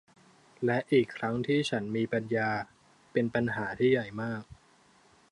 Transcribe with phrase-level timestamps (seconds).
[0.65, 2.49] และอีกครั้งที่ฉันมีปัญญา
[3.11, 4.43] เป็นปัญหาที่ใหญ่มาก